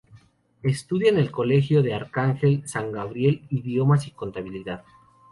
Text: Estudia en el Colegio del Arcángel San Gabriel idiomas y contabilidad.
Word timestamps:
Estudia 0.63 1.11
en 1.11 1.19
el 1.19 1.29
Colegio 1.29 1.83
del 1.83 1.93
Arcángel 1.93 2.67
San 2.67 2.91
Gabriel 2.91 3.45
idiomas 3.51 4.07
y 4.07 4.11
contabilidad. 4.11 4.83